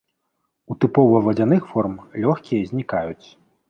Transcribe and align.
У 0.73 0.77
тыпова 0.85 1.21
вадзяных 1.29 1.71
форм 1.75 1.93
лёгкія 2.27 2.69
знікаюць. 2.75 3.25